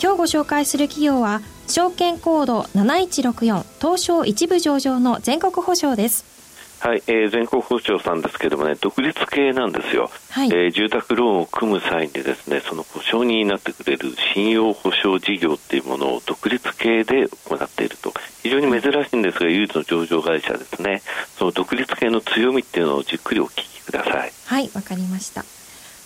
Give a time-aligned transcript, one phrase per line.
[0.00, 6.36] 今日ご紹介する企業は証券コード7164東証一部上場の全国保証です
[6.78, 10.10] はい、えー、全国保証さんですけれどもね、独立系なんですよ。
[10.30, 18.12] はい、えー、住宅ローンを組む際にですね、その保証人になってくれる信用保証事業っていうものを独立系で行っていると。
[18.42, 21.00] 非常に珍しいんですが、唯一の上場会社ですね。
[21.38, 24.32] その独立系の強みっていうのをじっくりお聞きください。
[24.44, 25.44] はい、わかりました。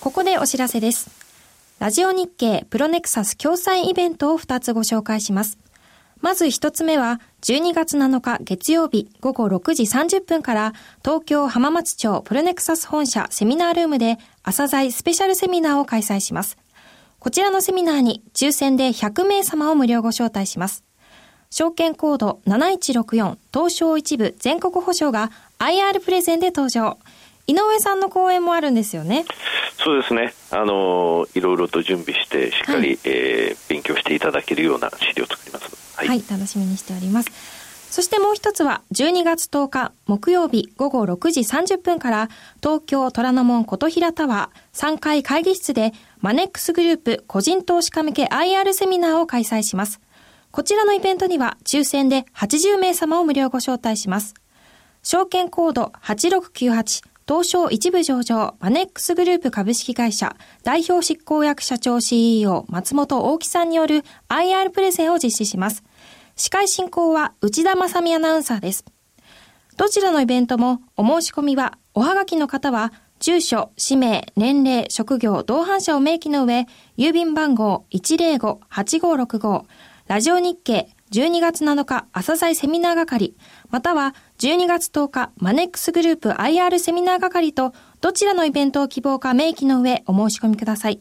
[0.00, 1.20] ここでお知らせです。
[1.80, 5.59] ラジオ日経プロネクサス共催イベントを2つご紹介します。
[6.20, 16.59] まず1つ目は、12月7日月曜日午後6時30分から東京浜松町プロネクサス本社セミナールームで朝鮮スペシャルセミナーを開催します。
[17.19, 20.84] こちらのセミナーに抽選で100名様を無料ご招待します。
[21.48, 26.98] 証券コード7164東証一部全国保証が IR プレゼンで登場。
[27.46, 29.24] 井上さんの講演もあるんですよね？
[29.83, 30.34] そうですね。
[30.50, 35.97] あのいろいろと準備してしっかり、はい、えー、勉強していただけるような資料を作ります。
[35.97, 37.30] はい、はい、楽しみにしております。
[37.91, 42.28] そしてもう一つは12月10日木曜日午後6時30分から
[42.62, 50.00] 東京虎ノ門琴平タワー3階会議室でマネックスグループ個人投資家向け IR セミナーを開催します。
[50.52, 54.34] こちらのイベントには抽選で80名様を無料ご招待します。
[55.02, 65.84] 証券コード8698東証一部上場マネックスグループ株式会社代表執行役社長 CEO 松本大木さんによる IR プレゼンを実施します。
[66.34, 68.84] 司会進行は内田正美アナウンサーです。
[69.77, 76.66] どちらのイベントもお申し込みはおはがきの方は住所、氏名、年齢、職業、同伴者を明記の上、
[76.99, 79.62] 郵便番号105-8565、
[80.09, 83.34] ラジオ日経12月7日朝鮮セミナー係、
[83.70, 91.00] または12月10日マネックスグループ IR セミナー係とどちらのイベントを希望か明記の上お申し込みください。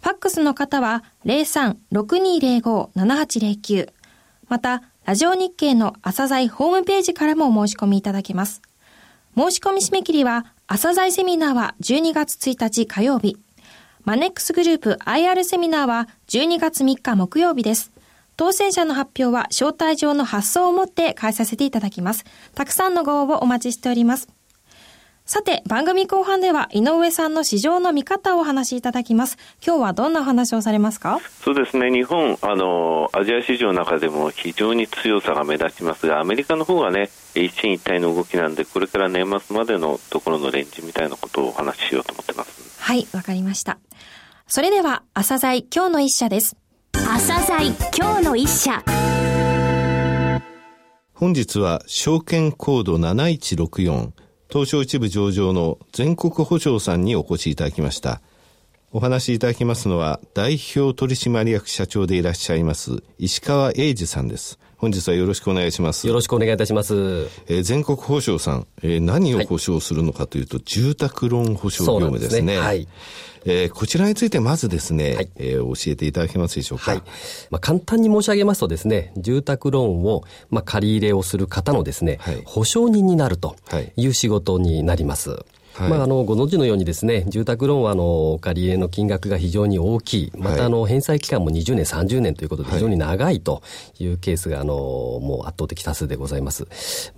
[0.00, 3.92] ファックスの方は03-6205-7809
[4.48, 8.62] また、ラジオ日経の朝鮮ホームページからもお申し込みいただけます。
[9.36, 13.36] 申し込み締め切りは朝鮮セミナーは12月1日火曜日。
[14.04, 17.92] マネックスグループ IR セミナーは12月3日木曜日です。
[18.36, 22.24] 当選者の発表は招待状の発送をもって返させていただきます。
[22.54, 24.28] たくさんのご応募お待ちしております。
[25.24, 29.38] さて、番組後半では井上さんの市場の見方をお話しいただきます。
[29.66, 31.18] 今日はどんなお話をされますか？
[31.42, 42.80] そうですね、日本、あの、アジア市場の中でも非常に強さが目立ちますが、アメリカの方がね、一進一退の動きなんで、これから年末までのところのレンジみたいなことをお話ししようと思ってます。
[42.80, 43.78] はい、わかりました。
[44.46, 46.56] それでは、朝鮮今日の一社です。
[47.08, 48.82] 朝鮮今日の一社。
[51.14, 54.10] 本日は証券コード7164
[54.50, 58.20] 東証一部上場の全国保証さんにお越しいただきました。
[58.92, 66.06] お話しいただきますのは代表取締役社長でいらっしゃいます石川英二さんです本日はよろしくお願いします。
[66.06, 66.94] よろしくお願いいたします。
[67.48, 72.38] えー、全国保証さん、えー、何を保証するのかというと、はい、住宅ローン保証業務ですね。
[72.40, 72.86] すねはい。
[73.46, 76.90] えー、こちらについてまずですね、はい、えー、教えていただけますでしょうか。
[76.90, 77.02] はい。
[77.50, 83.56] まあ、簡単に申し上げますとですね、住宅ローンを、まあ、借り入れをする方のですね、はい、保証人になると
[83.96, 85.30] いう仕事になります。
[85.30, 85.44] はい、
[85.80, 90.32] まあ、あの、ご存知のようにですね、住宅ローンは、あの、お借り入れの金額が非常に大きい。
[90.36, 93.62] また、あの、返済期間も20年、30年ということで非常に長いと
[93.98, 96.66] いうケースが、あの、もう圧倒的多数でございます。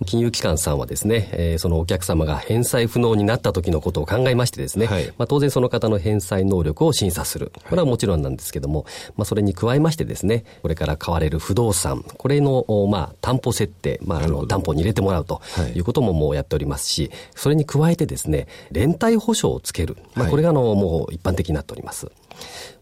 [0.05, 7.51] 金融機関さんはですね、えー、そのお客様が返済不能になった時のことを考えましてですね、はい、まあ、当然その方の返済能力を審査する。
[7.69, 15.41] これはもちろんなんですけども、まあ、それに加えましてですね、これから買われる不動産、これの、まあ、担保設定、まあ、あの、担保に入れてもらうと
[15.75, 19.97] いうことももうやっておりますし、それに加えてですね、連帯保証をつける。
[20.15, 22.11] まあ、これがあの、もう一般的になっております。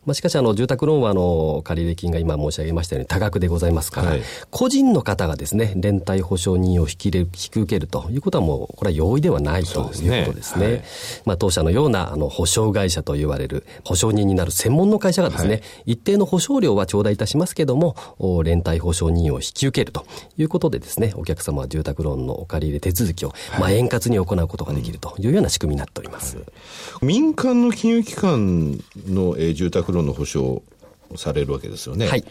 [0.07, 10.57] まあ、しかしあの住宅ローンはあの借入金が今申し上げましたように多額でございますから、はい、個人の方がですね連帯保証人を引き引き受けるということはもうこれは容易ではないということですね。
[10.57, 10.65] すね。
[10.65, 10.83] はい、
[11.25, 15.63] まあ、当社のようなあの保証会社と言われる保証人になる専門の会社がですね、はい、
[15.94, 17.95] 一定の保証料は頂戴いたしますけれども
[18.44, 20.06] 連帯保証人を引き受けると
[20.38, 26.38] いうことでですねお客様は住宅ローンのお借り入れ手続きを、まあ、円滑に行うことができるというような仕組みになっております。
[27.01, 30.63] 民間の金融機関の、えー、住宅ローンの保証
[31.15, 32.07] されるわけですよね。
[32.07, 32.23] はい。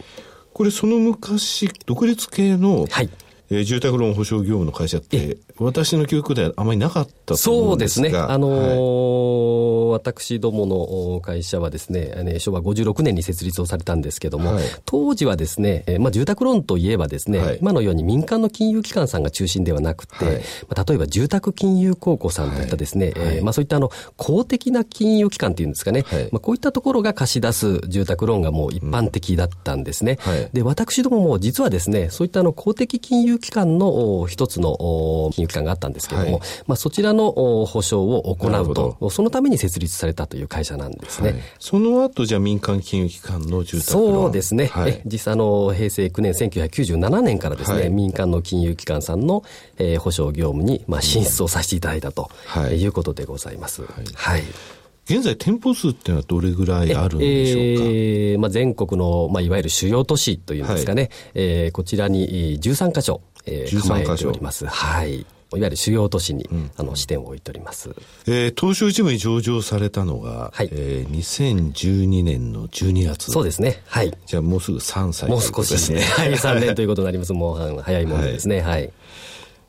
[0.53, 3.09] これその昔、独立系の、はい
[3.49, 8.11] えー、住宅ローン保証業務の会社って、私の記憶ではあまりなかったそうですね。
[8.15, 30.19] あのーはい、私どもの会社はですね、昭和56年に設立をされたんですけども、はい、当時はですね、まあ、住宅ローンといえばですね、はい、今のように民間の金融機関さんが中心ではなくて、まあ、例えば住宅金融公庫さんといったですね、えー、まあ、そういったあの公的な金融機関っていうんですかね、まあ、こういったところが貸し出す住宅ローンがもう一般的だったんですね。
[30.27, 41.31] うん、で、私どもも実はですね、そういったあの公的金融機関の一つの金融機関があったんですけれども、はい、まあ、そちらの保証を行うと、そのために設立されたという会社なんですね。
[41.31, 44.67] はい、その後、じゃあ民間金融機関の住宅そうですね。
[44.67, 49.43] はい、実際の平成9年1997年からですね、民間の金融機関さんの、
[49.77, 52.29] えー、保証業務に、まあ、進出をさせていただいたと、
[52.71, 53.83] い、うことでございます。
[54.15, 54.43] はい。
[55.09, 64.65] 現在、店舗数っていうのはどれぐらいあるんでしょうか、えーまあ、全国の、まあ、いわゆる主要都市というんですかね、はい、えー、こちらに13箇所、えー、構えております。
[64.65, 65.25] はい。
[65.53, 67.95] いわゆる主要都市に、うん、あの支店を置いております。
[68.27, 73.31] えー、東証一部に上場されたのが、はいえー、2012年の12月。
[73.31, 73.81] そうですね。
[73.85, 74.13] はい。
[74.25, 76.01] じゃあもうすぐ3歳もう少しですね。
[76.17, 77.33] はい、3年ということになります。
[77.33, 78.61] もう早いものですね。
[78.61, 78.91] はい、はい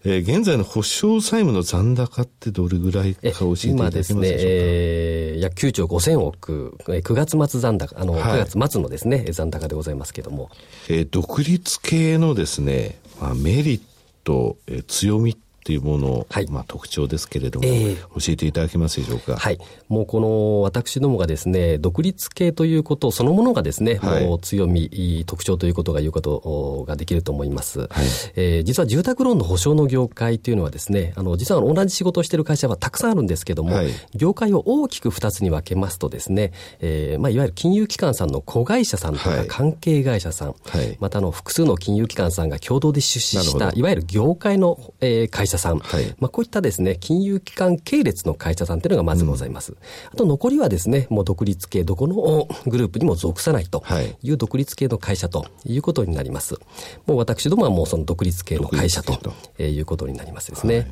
[0.04, 4.28] えー、現在の保証債務の残高ってどれぐらいか教えていただけますでしょうか？
[4.28, 10.50] 今ですね、えー、約9兆5000億、9月末残高、あの、はい、9月末のですね、残高でございますけれども。
[10.88, 13.80] えー、独立系のですね、まあ、メリッ
[14.24, 19.36] ト、えー、強みっていうもの、はい、まあ、特徴ですけれども、えー、教えていただけますでしょうか？
[19.36, 19.58] はい。
[19.88, 27.80] もうこの私どもがですね、独立系ということそのものがですね、はい、もう強み、特徴ということが言うことができると思います。
[27.80, 27.88] はい、
[28.36, 49.72] えー、実は住宅ローンの保証の業界というのはですね、あの、実は同じ仕事をしている会社はたくさんあるんですけども、はい、業界を大きく二つに分けますとですね、えー、まあ、いわゆる金融機関さんの子会社さんとか関係会社さん、はい、またあの、複数の金融機関さんが共同で出資した、いわゆる業界の、えー、会社さん、はい、まあ、こういったですね、金融機関系列の会社さんというのがまずございます。
[49.72, 49.78] うん、
[50.12, 53.82] あと残りはですね、もう独立系、どこのグループにも属さないと
[54.22, 56.56] いう独立系の会社ということになります。
[57.06, 59.18] もう私どもはもうその独立系の会社と
[59.62, 60.90] いうことになりますですね。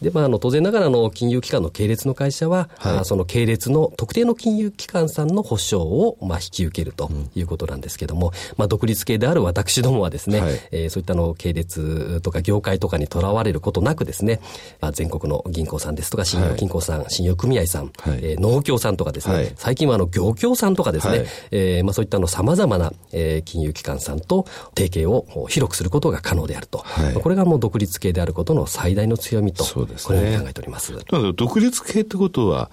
[0.00, 14.40] はいで、まあ、あの、当然ながらの金融機関の系列の会社は、はい、その系列の特定の金融機関さんの保証を、まあ、引き受けるということなんですけれども、うん、まあ、独立系である私どもはですね、はい、えー、そういったの系列とか業界とかにとらわれることなくですね、
[14.80, 24.46] まあ、全国の銀行さんですとか、信用金庫さん、はい、信用組合さん、はい、えー、農協さんとかですね、はい、最近はあの、業協さんとかですね、はい、えー、まあ、そういったの様々な、えー、金融機関さんと
[24.76, 26.78] 提携を広くすることが可能であると。
[26.78, 30.92] はい、これがもう独立系であることの最大の強みと、ですね、考えております。
[30.92, 31.32] ります。
[31.34, 32.70] 独立系ってことは、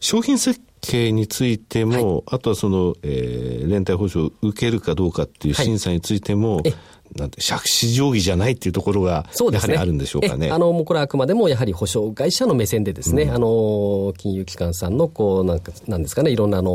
[0.00, 6.74] 商品設計についても、はい、あとはその、えー、連帯保証を受けるかどうかっていう審査についても、はい
[7.16, 10.50] なんて、借子定規じゃないっていうところが、やはりあるんでしょうかね。
[10.50, 16.70] あの、もうこれはあくまでもやはり保証会社の目線でですね、うん、あの、金融機関さんの、こう、なんか、なんですかね、いろんな、あの、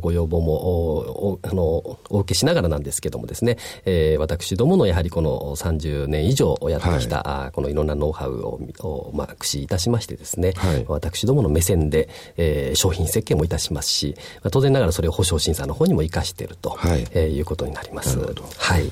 [0.00, 1.62] ご要望も、お、あの、
[2.10, 14.16] お受けしながらなんですけどもですね、えー、私どものやはりこの30年以上やってきた、はい、このいろんなノウハウを、をまあ、駆使いたしましてですね、はい、私どもの目線で、えー、商品設計もいたしますし、
[14.50, 18.18] 当然ながらそれを保証審査の方にも生かしていると、はい、えー、いうことになります。
[18.18, 18.90] はい。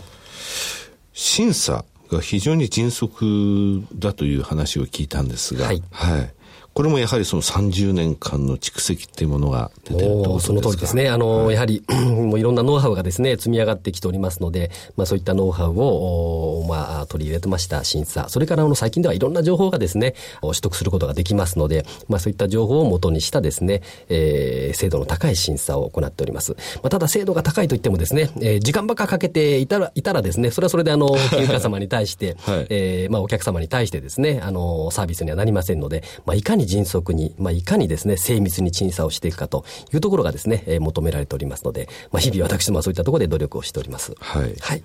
[1.12, 6.34] 審査が非常に迅速だという話を聞いたんですが、はい、はい、
[6.72, 11.08] これもやはりその30年間の蓄積っていうものが出てるとその通りですね。
[11.08, 18.28] あの、はい、やはり、もういろんなノウハウがですね、積み上がってきておりますので、まあそういったノウハウを、まあ取り入れてました審査。
[18.28, 26.52] それからあの最近ではいろんな情報がですね、取得することができますので、まあそういった情報を元にしたですね、えー、精度の高い審査を行っております。
[26.52, 44.14] まあただ精度が高いといってもですね、えー、時間ばっかかけていたら、いたらですね、それはそれであの、金融家様に対して、はい、えー、まあお客様に対してですね、あの、サービスにはなりませんので、まあいかに迅速に、まあ、いかにですね、精密に審査をしていくかというところがですね、えー、求められておりますので、まあ、日々私もそういったところで努力をしております。
[44.18, 44.54] はい。
[44.60, 44.82] はい。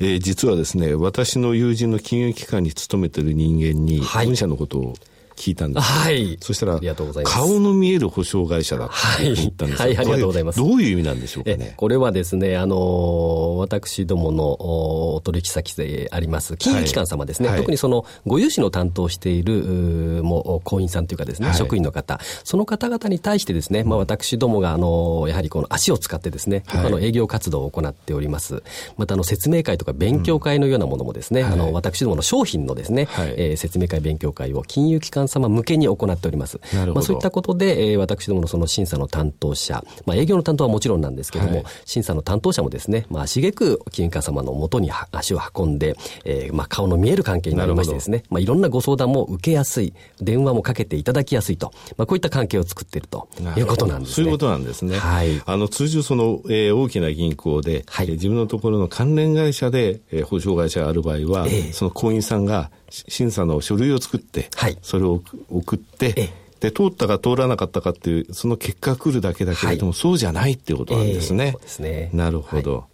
[0.00, 4.94] えー、実はですね、私の友人の金融機関に勤めている人間に、本社のことを
[5.36, 5.84] 聞いたんです。
[5.84, 6.36] はい。
[6.40, 6.80] そしたら、
[7.24, 8.88] 顔の見える保証会社だっ
[9.18, 10.58] て言ったんですはい、はい、ありがとうございます。
[10.58, 11.74] どういう意味なんでしょうかね？
[11.76, 28.62] これはですね、あの、私どもの取引先であります、金融機関様ですね、はい、特にその、ご融資の担当している、もう、行員さんというかですね、はい、職員の方、その方々に対してですね、まあ私どもが、あの、やはりこの足を使ってですね、はい、あの営業活動を行っております。
[28.96, 36.60] また、あの、説明会とか勉強会のようなものもですね、うん、あの、私どもの商品のですね、はい、えー、説明会勉強会を金融機関関様向けに行っております。
[36.94, 54.14] まあ、そういったことで、えー、私どものその審査の担当者、まあ、営業の担当はもちろんなんですけども、はい、審査の担当者もですね、まあ、足げく金融機関様のもとに足を運んで、えー、まあ、顔の見える関係になりましてですね、まあ、いろんなご相談も受けやすい、電話もかけていただきやすいと、まあ、こういった関係を作っているということなんですね。
[54.14, 54.98] そういうことなんですね。
[54.98, 55.42] はい。
[55.44, 62.70] あの、通常その、えー、大きな銀行で、はい、自分のところの関連会社で、えー、保証会社がある場合は、えー、その行員さんが
[63.08, 71.46] 審査の書類を作って、はい、それを送って、えーで、通ったか通らなかったかっていう、その結果が来るだけだけれども、はい、そうじゃないっていうことなんですね。
[71.46, 72.10] えー、そうですね。
[72.14, 72.74] なるほど。
[72.74, 72.84] はい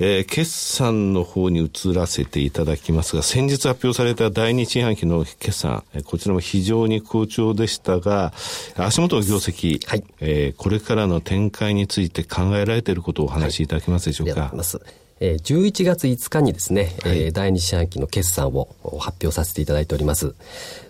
[0.00, 8.32] えー、決算の方に移らせていただきますが、先日発表された第二四半期の決算、こちらも非常に好調でしたが、
[8.76, 14.40] 足元の業績、はい、えー、これからの展開について考えられていることをお話しいただけますでしょうか？
[14.42, 14.58] はい
[15.20, 18.68] えー、11月5日にですね、はい、えー、第二四半期の決算を
[19.00, 20.34] 発表させていただいております。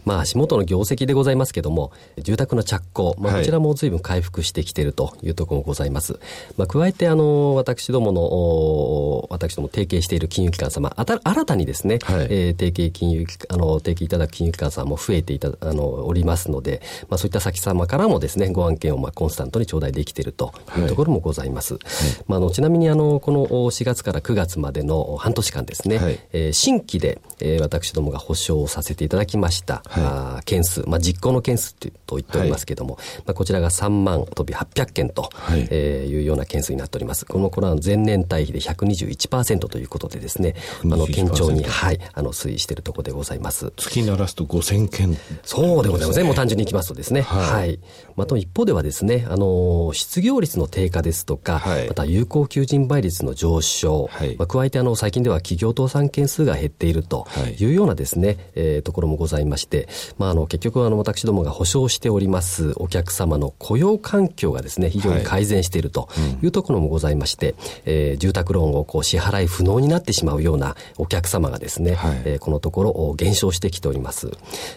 [0.08, 6.18] まあ、足元の業績でございますけども、住宅の着工、まあ、こちらも随分回復してきているというところもございます。
[6.56, 16.80] まあ、加えて、あの、私どもの、私ども提携している金融機関様、あた新たにですね、はい、えー、提携金融、あの、提携いただく金融機関さんも増えていた、あの、おりますので、
[17.10, 21.74] まあ、そういった先様からもですね、ご案件を、まあ、コンスタントに頂戴できているというところもございます。
[21.74, 21.82] はい、
[22.28, 35.68] まあ、あの、ちなみに、あの、この4月から9月までの半年間ですね、はい、えー、新規で、えー、私どもが保証をさせていただきました、はい、あ件数、まあ、実行の件数と言っておりますけれども、はい、まあ、こちらが3万飛び800件と、はい。
[35.70, 37.24] えー、いうような件数になっております。
[37.24, 43.72] このこれは前年対比で121%ということでですね、あの、堅調に、はい、あの、推移しているところでございます。
[43.76, 46.24] 月ならすと5000件、そうでございますね。
[46.24, 47.22] もう単純にいきますとですね。
[47.22, 47.58] はい。
[47.58, 47.78] はい、
[48.18, 57.26] また一方ではですね、あの、失業率の低下ですとか、はい、また有効求人倍率の上昇、はい、まあ、加えてあの、最近では企業倒産件数が減っていると
[57.58, 57.68] い。
[57.68, 66.08] うようなですね、はい、えー、ところもございまして、まあ、あの、結局あの私どもが保証しておりますお客様の雇用環境がですね非常に改善していると
[66.42, 74.28] いうところもございまして、はいうん、えー、住宅ローンをこう支払い不能になってしまうようなお客様がですね、はい、えー、このところ減少してきております。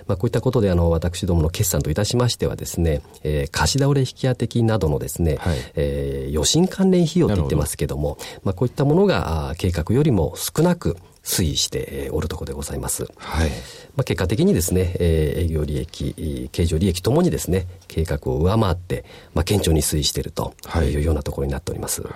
[0.07, 13.05] まあ、こういったことであの私どもの決算といたしましてはですね、えー、貸し倒れ引き当て金などのですね、はい、えー、余震関連費用と言ってますけども、まあ、こういったものが計画よりも少なく推移しておるところでございます。
[13.17, 13.49] はい。
[13.95, 22.01] まあ、結果的にですね、えー、営業利益、経常利益ともにですね、計画を上回って、まあ、堅調に推移しているというようなところになっております。
[22.01, 22.13] はい、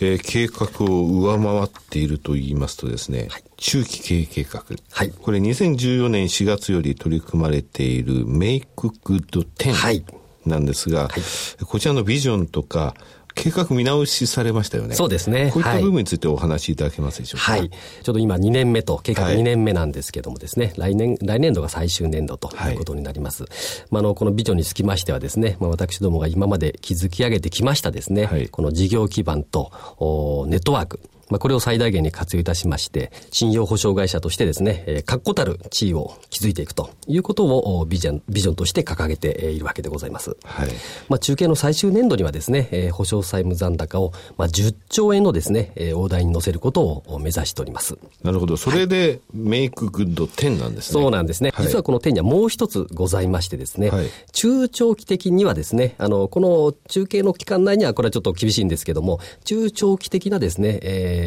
[0.00, 4.64] えー、計画を上回っていると言いますとですね、はい、中期経営計画。
[4.90, 5.10] はい。
[5.10, 12.94] これ2014年4月より取り組まれているメイクグッド10なんですが、はい、こちらのビジョンとか、
[13.32, 14.96] 計画見直しされましたよね。
[14.96, 15.50] そうですね。
[15.54, 17.52] こういった部分についてお話しいただけますでしょうか？
[17.52, 17.70] はい。
[17.70, 23.44] ちょうど今2年目と、計画2年目なんですけどもですね、はい、来年、来年度が最終年度ということになります。
[23.44, 23.52] はい、
[23.92, 30.98] まあ、あの、このビジョンにつきましてはですね、まあ、私どもが今まで築き上げてきましたですね、はい、この事業基盤と、おネットワーク、
[31.30, 40.36] まあ、これを最大限に活用いたしまして、信用保証会社としてですね、えー、確固たる地位を築いていくということをビジョン、ビジョンとして掲げているわけでございます。
[40.44, 40.68] はい。
[41.08, 47.96] まあ、中継の最終年度にはですね、えー、保証債務残高を、まあ、10兆円のですね、えー、大台に乗せることを目指しております。
[48.22, 48.56] なるほど。
[48.56, 51.00] それで、メイクグッド10なんですね。
[51.00, 51.52] そうなんですね。
[51.54, 61.19] はい、実はこの10にはもう一つございましてですね、はい、中長期的にはですね、あの、この中継の期間内にはこれはちょっと厳しいんですけども、中長期的なですね、えー、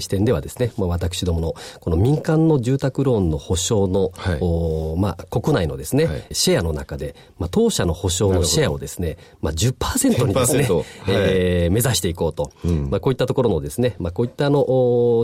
[0.00, 14.64] 視点ではですね、まあ、私どものこの民間の住宅ローンの保証の、はい、おまあ、国内のですね、はい、シェアの中で、まあ、当社の保証のシェアをですね、まあ、10%にですね、はい、えー、目指していこうと、うん、まあ、こういったところのですね、まあ、こういったあの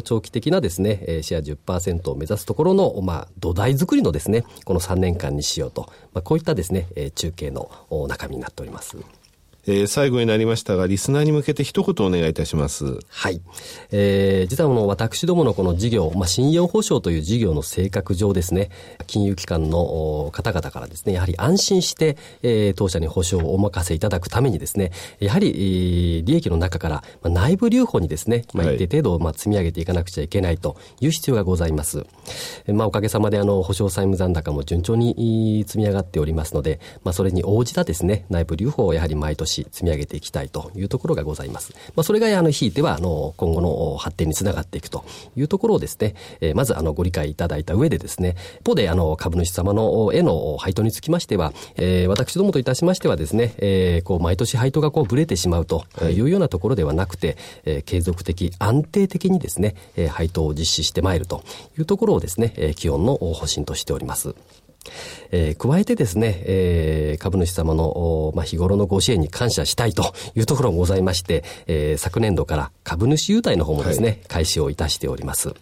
[0.05, 7.71] 長期的なですね、シェア10%を目指すところの、まあ、土台作りのですね、この3年間にしようと、まあ、こういったですね、中継の
[8.09, 8.97] 中身になっております。
[9.69, 12.99] えー、最後になりましたが、リスナーに向けて一言お願いいたします。
[13.09, 13.41] はい。
[13.91, 18.71] えー、実はこの私どものこの事業、まあ、信用保証という事業の性格上ですね、
[19.09, 32.07] 金融機関の方々からですね、やはり安心して、えー、当社に保証をお任せいただくためにですね、やはり、えー、利益の中から、まあ、内部留保にですね、まあ、一定程度、まあ、積み上げていかなくちゃいけないという必要がございます。
[32.69, 41.73] まあ、おかげさまで、あの、保証債務残高も順調に積み上がっておりますので、まあ、それに応じたですね、内部留保をやはり毎年し積み上げていきたいというところがございます。
[41.95, 45.05] まあ、それがあのひいてはあの今後の発展につながっていくと
[45.37, 61.43] いうところをですね、えー、まずあのご理解いただいた上でですね、一方であの株主様のへの配当につきましては、えー、私どもといたしましてはですね、えー、こう毎年配当がこうブレてしまうというようなところではなくて、えー、継続的安定的にですね、えー、配当を実施してまいると
[61.79, 64.35] いうところをですね、えー、基本の方針としております。
[65.31, 75.55] えー、加えてですね、えー、株主様の、まあ、日頃のご支援に感謝したいというところもございまして、えー、昨年度から株主優待の方もですね、はい、開始をいたしております。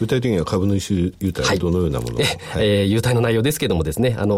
[0.00, 4.34] 具体的には株主優待はどのようなもの、はい、はい、えー、優待の内容ですけれどもですね、あの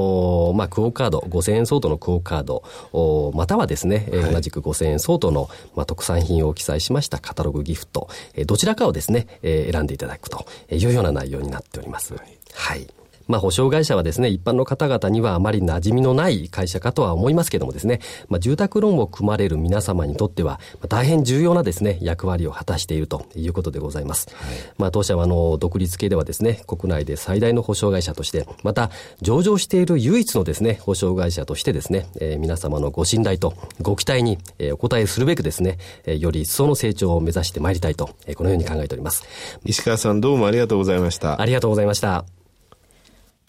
[0.53, 12.15] ー、まあ、クオカード、5000円相当のクオカード、おまたはですね、はい、同じく5000円相当の、まあ、特産品を記載しましたカタログギフト、えー、どちらかをですね、えー、選んでいただくというような内容になっております。
[12.15, 13.02] はい、はい
[13.33, 24.29] まあ、保証会社はですね、一般の方々にはあまり馴染みのない会社かとは思いますけどもですね、まあ、住宅ローンを組まれる皆様にとっては、大変重要なですね、役割を果たしているということでございます。
[24.35, 28.91] はい、まあ、当社はあの、独立系ではですね、国内で最大の保証会社として、また、
[29.23, 39.25] 上場している唯一のですね、保証会社としてですね、えー、皆様のご信頼とご期待に、えー、お答えするべくですね、えー、より一層の成長を目指してまいりたいと、えー、このように考えております。
[39.65, 41.41] 石川さんどうもありがとうございました。
[41.41, 42.42] ありがとうございました。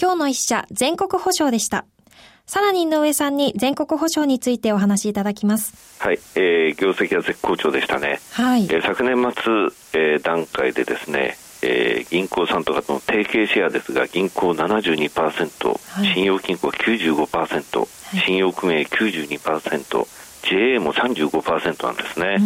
[0.02, 1.86] 今日の一社全国保証でした。
[2.46, 5.74] さらに井上さんに全国保証についてお話しいただきます。
[6.00, 8.20] はい、えー、業績は絶好調でしたね。
[8.32, 8.66] はい。
[8.66, 17.86] えー、昨年末、えー、段階でですね、えー、銀行さんとかとの提携シェアですが、銀行72%、はい、信用金庫95%、は
[18.18, 20.08] い、信用組合92%、
[20.44, 22.38] JA も35%なんですね。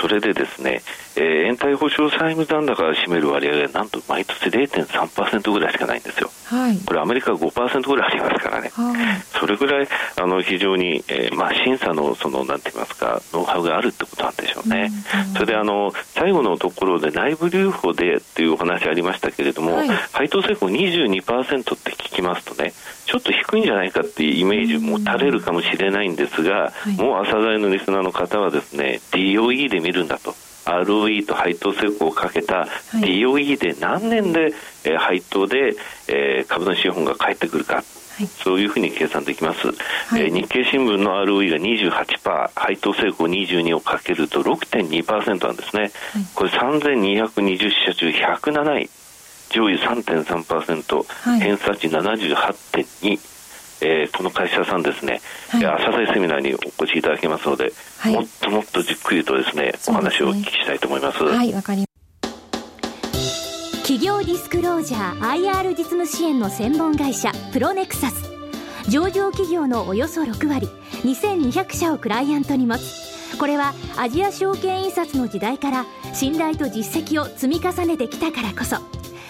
[0.00, 0.82] それでですね、
[1.16, 6.30] えー、延滞保証債務残高が占める割合がなんと毎年0.3%ぐらいしかないんですよ。
[6.44, 8.70] はい、これアメリカは5%ぐらいありますからね。
[8.72, 14.90] はい、それぐらいあの非常に、えー、まあ審査のそのなんて言いますかノウハウがあるってことなんでしょうね。
[15.28, 22.72] うん、それであの最後のところで内部留保でっていうお話ありましたけれども、はい、配当成功22%って聞きますとね、
[23.08, 30.34] ちょっと低いんじゃないかっていうイメージを持たれるかもしれないんですが、もう朝鮮のリスナーの方はですね DOE で見るんだと。
[30.66, 34.52] ROE と配当成功をかけた DOE で何年で、
[34.84, 35.74] えー、配当で、
[36.08, 37.82] えー、株主資本が返ってくるか、は
[38.20, 39.72] い、そういうふうに計算できます、は
[40.18, 45.90] い、えー、日経新聞の ROE が28%配当成功22をかけると6.2%なんですね、はい、
[46.34, 48.90] これ3220社中107位
[49.50, 53.38] 上位3.3%、はい、偏差値78.2
[53.80, 61.22] えー、この会社さんですね、はい、朝鮮セミナーにお越しいただけますので、はい、もっともっとじっくりとですね、お話をお聞きしたいと思います。
[61.22, 61.84] はい、わかり
[63.82, 68.28] 企業ディスクロージャー IR 実務支援の専門会社プロネクサス。
[68.90, 70.68] 上場企業のおよそ6割。
[71.04, 73.36] 2200社をクライアントに持つ。
[73.38, 78.76] これはアジア証券印刷の時代から信頼と実績を積み重ねてきたからこそ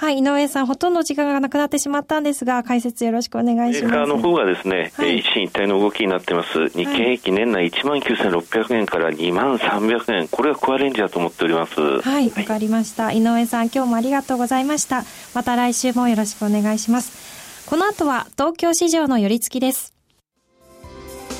[0.00, 3.92] はい、井上さん、ほとんど時間がなくなってしまったんですが、解説よろしくお願いします。
[3.92, 6.68] メーカーの方がですね、はい、一進一退の動きになってます。
[6.68, 12.00] 日経平均年内1万9600円から2万300円、これがコアレンジだと思っております。
[12.00, 13.10] はい、わ、かりました。
[13.10, 15.02] 井上さん、今日もありがとうございました。
[15.34, 17.66] また来週もよろしくお願いします。
[17.68, 19.94] この後は、東京市場の寄り付きです。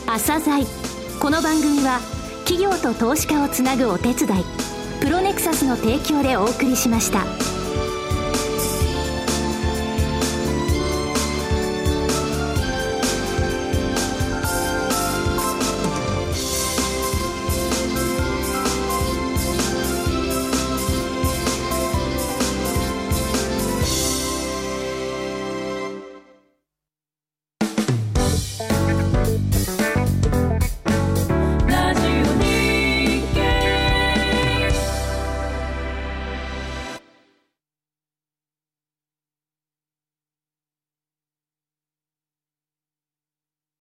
[0.09, 0.66] 朝鮮
[1.21, 2.01] この番組は、
[2.44, 4.44] 企業と投資家をつなぐお手伝い、
[5.01, 7.25] プロネクサスの提供でお送りしました。